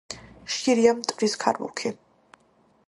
[0.53, 1.95] ხშირია მტვრის ქარბუქი.